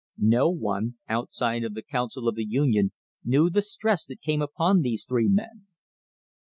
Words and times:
No 0.17 0.49
one 0.49 0.95
outside 1.07 1.63
of 1.63 1.75
the 1.75 1.83
Council 1.83 2.27
of 2.27 2.33
the 2.33 2.43
Union 2.43 2.91
knew 3.23 3.51
the 3.51 3.61
stress 3.61 4.03
that 4.05 4.19
came 4.19 4.41
upon 4.41 4.81
these 4.81 5.05
three 5.07 5.27
men. 5.29 5.67